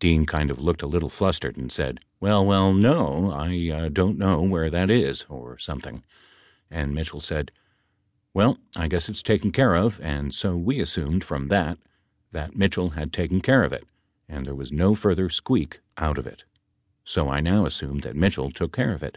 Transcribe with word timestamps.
Dean 0.00 0.26
kind 0.26 0.50
of 0.50 0.60
looked 0.60 0.82
a 0.82 0.86
little 0.86 1.08
flustered 1.08 1.56
and 1.56 1.72
said, 1.72 2.00
"Well, 2.20 2.44
well, 2.44 2.74
no. 2.74 3.32
I 3.32 3.88
don't 3.88 4.18
know 4.18 4.42
where 4.42 4.68
that 4.68 4.90
is 4.90 5.24
or 5.30 5.56
something," 5.56 6.04
and 6.70 6.94
Mitchell 6.94 7.20
said, 7.22 7.50
"Well 8.34 8.58
I 8.76 8.86
guess 8.86 9.08
it's 9.08 9.22
taken 9.22 9.50
care 9.50 9.74
of." 9.74 9.98
And 10.02 10.34
so 10.34 10.58
we 10.58 10.78
assumed 10.78 11.24
from 11.24 11.48
that 11.48 11.78
that 12.32 12.54
Mitchell 12.54 12.90
had 12.90 13.14
taken 13.14 13.40
care 13.40 13.64
of 13.64 13.72
it, 13.72 13.88
and 14.28 14.44
there 14.44 14.54
was 14.54 14.72
no 14.72 14.94
further 14.94 15.30
squeak 15.30 15.80
out 15.96 16.18
of 16.18 16.26
it 16.26 16.44
so 17.02 17.30
I 17.30 17.40
now 17.40 17.64
assume 17.64 18.00
that 18.00 18.14
Mitchell 18.14 18.50
took 18.50 18.74
care 18.76 18.92
of 18.92 19.02
it. 19.02 19.16